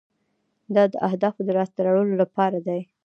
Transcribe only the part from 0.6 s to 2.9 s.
دا د اهدافو د لاسته راوړلو لپاره دی.